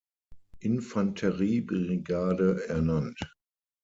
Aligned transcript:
Infanteriebrigade 0.61 2.65
ernannt. 2.69 3.19